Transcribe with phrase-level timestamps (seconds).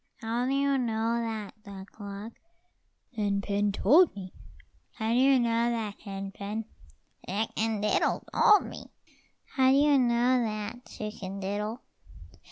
[0.21, 2.33] "How do you know that, Duck luck?"
[3.15, 4.33] "Hen pen told me."
[4.93, 6.65] "How do you know that, Hen pen?"
[7.29, 8.87] "Chicken diddle told me."
[9.45, 11.81] "How do you know that, Chicken diddle?"